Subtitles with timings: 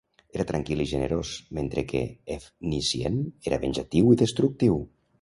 [0.37, 2.03] Era tranquil i generós, mentre que
[2.39, 4.87] Efnisien era venjatiu i destructiu.